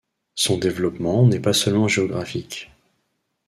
[0.33, 2.71] Son développement n'est pas seulement géographique.